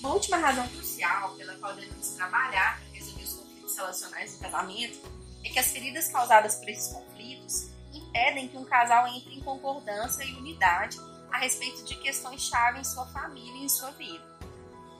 Uma 0.00 0.14
última 0.14 0.38
razão 0.38 0.66
crucial 0.68 1.34
pela 1.36 1.54
qual 1.56 1.74
devemos 1.74 2.08
trabalhar 2.10 2.80
para 2.80 2.94
resolver 2.94 3.22
os 3.22 3.32
conflitos 3.34 3.76
relacionais 3.76 4.32
do 4.34 4.40
casamento 4.40 4.98
é 5.44 5.48
que 5.50 5.58
as 5.58 5.70
feridas 5.70 6.08
causadas 6.08 6.56
por 6.56 6.68
esses 6.68 6.92
conflitos 6.92 7.68
impedem 7.92 8.48
que 8.48 8.56
um 8.56 8.64
casal 8.64 9.06
entre 9.08 9.34
em 9.34 9.40
concordância 9.40 10.24
e 10.24 10.34
unidade 10.34 10.98
a 11.30 11.38
respeito 11.38 11.84
de 11.84 11.94
questões-chave 11.96 12.80
em 12.80 12.84
sua 12.84 13.06
família 13.06 13.60
e 13.60 13.64
em 13.64 13.68
sua 13.68 13.90
vida. 13.92 14.24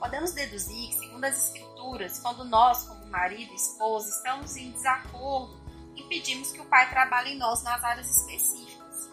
Podemos 0.01 0.31
deduzir 0.31 0.89
que, 0.89 0.95
segundo 0.95 1.23
as 1.25 1.45
Escrituras, 1.45 2.17
quando 2.17 2.43
nós, 2.43 2.85
como 2.85 3.05
marido 3.05 3.51
e 3.51 3.55
esposa, 3.55 4.09
estamos 4.09 4.55
em 4.55 4.71
desacordo, 4.71 5.61
impedimos 5.95 6.51
que 6.51 6.59
o 6.59 6.65
Pai 6.65 6.89
trabalhe 6.89 7.33
em 7.33 7.37
nós 7.37 7.61
nas 7.61 7.83
áreas 7.83 8.09
específicas. 8.09 9.11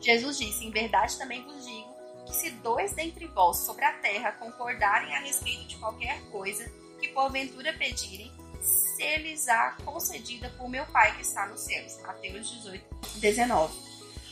Jesus 0.00 0.38
disse: 0.38 0.64
Em 0.64 0.70
verdade 0.70 1.18
também 1.18 1.42
vos 1.42 1.66
digo 1.66 1.92
que 2.24 2.32
se 2.32 2.50
dois 2.50 2.92
dentre 2.92 3.26
vós 3.26 3.56
sobre 3.56 3.84
a 3.84 3.92
terra 3.94 4.30
concordarem 4.30 5.12
a 5.12 5.18
respeito 5.18 5.66
de 5.66 5.76
qualquer 5.76 6.22
coisa 6.30 6.70
que 7.00 7.08
porventura 7.08 7.72
pedirem, 7.72 8.32
se 8.62 9.16
lhes 9.16 9.48
há 9.48 9.72
concedida 9.84 10.50
por 10.50 10.68
meu 10.68 10.86
Pai 10.86 11.16
que 11.16 11.22
está 11.22 11.46
nos 11.46 11.62
céus. 11.62 12.00
Mateus 12.02 12.48
18, 12.48 12.84
19. 13.16 13.76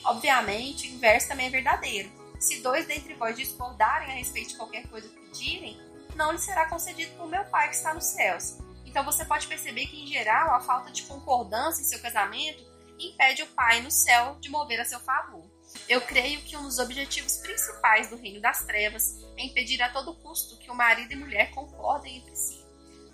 Obviamente, 0.05 0.87
o 0.87 0.95
inverso 0.95 1.27
também 1.27 1.47
é 1.49 1.51
verdadeiro. 1.51 2.13
Se 2.39 2.61
dois 2.61 2.87
dentre 2.87 3.15
vós 3.15 3.35
discordarem 3.35 4.09
a 4.09 4.15
respeito 4.15 4.51
de 4.51 4.57
qualquer 4.57 4.87
coisa 4.87 5.09
que 5.09 5.21
pedirem, 5.21 5.96
não 6.17 6.33
lhe 6.33 6.39
será 6.39 6.69
concedido 6.69 7.15
por 7.17 7.29
meu 7.29 7.45
Pai 7.45 7.69
que 7.69 7.77
está 7.77 7.95
nos 7.95 8.07
céus. 8.07 8.59
Então 8.85 9.05
você 9.05 9.25
pode 9.25 9.47
perceber 9.47 9.87
que, 9.87 10.03
em 10.03 10.07
geral, 10.07 10.55
a 10.55 10.61
falta 10.61 10.91
de 10.91 11.03
concordância 11.03 11.83
em 11.83 11.85
seu 11.85 12.01
casamento 12.01 12.65
impede 12.99 13.43
o 13.43 13.47
Pai 13.49 13.83
no 13.83 13.91
céu 13.91 14.37
de 14.41 14.49
mover 14.49 14.81
a 14.81 14.85
seu 14.85 14.99
favor. 14.99 15.45
Eu 15.89 16.01
creio 16.01 16.41
que 16.43 16.57
um 16.57 16.63
dos 16.63 16.79
objetivos 16.79 17.37
principais 17.37 18.09
do 18.09 18.17
reino 18.17 18.41
das 18.41 18.65
trevas 18.65 19.23
é 19.37 19.45
impedir 19.45 19.83
a 19.83 19.91
todo 19.91 20.15
custo 20.15 20.57
que 20.59 20.71
o 20.71 20.75
marido 20.75 21.13
e 21.13 21.17
mulher 21.17 21.51
concordem 21.51 22.17
entre 22.17 22.35
si. 22.35 22.65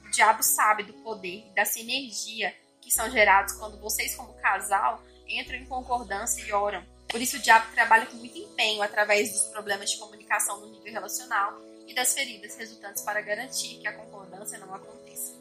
O 0.06 0.10
diabo 0.10 0.42
sabe 0.42 0.84
do 0.84 0.92
poder 0.94 1.48
e 1.50 1.54
da 1.54 1.64
sinergia 1.64 2.54
que 2.80 2.90
são 2.90 3.10
gerados 3.10 3.54
quando 3.54 3.80
vocês, 3.80 4.14
como 4.14 4.34
casal, 4.34 5.02
entram 5.26 5.56
em 5.56 5.66
concordância 5.66 6.42
e 6.42 6.52
oram. 6.52 6.84
Por 7.08 7.20
isso, 7.20 7.36
o 7.36 7.40
diabo 7.40 7.72
trabalha 7.72 8.06
com 8.06 8.16
muito 8.16 8.38
empenho 8.38 8.82
através 8.82 9.32
dos 9.32 9.42
problemas 9.46 9.90
de 9.90 9.98
comunicação 9.98 10.60
no 10.60 10.70
nível 10.70 10.92
relacional 10.92 11.71
e 11.86 11.94
das 11.94 12.14
feridas 12.14 12.56
resultantes 12.56 13.02
para 13.02 13.20
garantir 13.20 13.78
que 13.78 13.86
a 13.86 13.92
concordância 13.92 14.58
não 14.58 14.74
aconteça. 14.74 15.32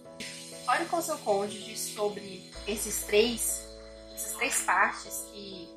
Ore 0.68 0.86
com 0.86 1.02
seu 1.02 1.18
cônjuge 1.20 1.78
sobre 1.78 2.52
esses 2.68 3.04
três, 3.04 3.68
essas 4.14 4.34
três 4.34 4.62
partes 4.62 5.26
que, 5.32 5.68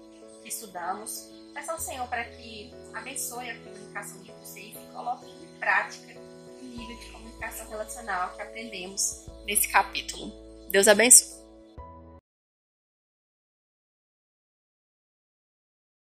que 0.43 0.49
estudamos. 0.49 1.31
Peça 1.53 1.73
ao 1.73 1.81
Senhor 1.81 2.07
para 2.09 2.25
que 2.25 2.73
abençoe 2.93 3.51
a 3.51 3.59
comunicação 3.61 4.21
de 4.23 4.33
vocês 4.33 4.75
e 4.75 4.93
coloque 4.93 5.27
em 5.27 5.59
prática 5.59 6.19
o 6.19 6.65
nível 6.65 6.97
de 6.97 7.07
comunicação 7.11 7.69
relacional 7.69 8.35
que 8.35 8.43
aprendemos 8.43 9.27
nesse 9.47 9.69
capítulo. 9.69 10.33
Deus 10.71 10.89
abençoe. 10.89 11.34